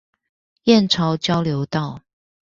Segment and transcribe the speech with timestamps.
[0.63, 2.01] 燕巢交流道